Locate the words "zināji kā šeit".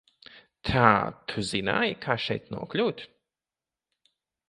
1.51-2.51